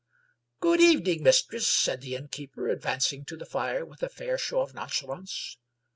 "Good 0.61 0.79
evening, 0.81 1.21
mistress!" 1.21 1.67
said 1.81 2.01
the 2.01 2.15
innkeeper, 2.15 2.75
advanc 2.75 3.13
ing 3.13 3.23
to 3.25 3.37
the 3.37 3.45
fire 3.45 3.85
with 3.85 4.01
a 4.01 4.09
fair 4.09 4.35
show 4.39 4.61
of 4.61 4.73
nonchalance. 4.73 5.57